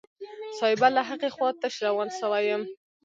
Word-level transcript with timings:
صايبه 0.59 0.87
له 0.95 1.01
هغې 1.09 1.29
خوا 1.35 1.49
تش 1.61 1.75
روان 1.87 2.09
سوى 2.19 2.41
يم. 2.49 2.63